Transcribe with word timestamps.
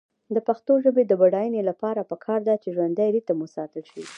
د 0.35 0.37
پښتو 0.47 0.73
ژبې 0.83 1.03
د 1.07 1.13
بډاینې 1.21 1.61
لپاره 1.69 2.07
پکار 2.11 2.39
ده 2.47 2.55
چې 2.61 2.69
ژوندی 2.75 3.07
ریتم 3.15 3.37
وساتل 3.41 3.83
شي. 3.91 4.03